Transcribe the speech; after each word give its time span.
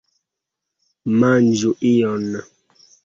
Manĝu 1.23 1.75
ion! 1.91 2.27